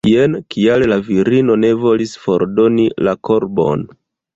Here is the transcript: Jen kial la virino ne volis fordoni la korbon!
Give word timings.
Jen 0.09 0.37
kial 0.55 0.85
la 0.93 0.97
virino 1.11 1.59
ne 1.67 1.71
volis 1.85 2.17
fordoni 2.25 2.91
la 3.09 3.19
korbon! 3.31 3.91